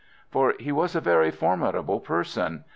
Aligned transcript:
For 0.31 0.55
he 0.59 0.71
was 0.71 0.95
a 0.95 0.99
very 0.99 1.29
formidable 1.29 1.99
person. 1.99 2.63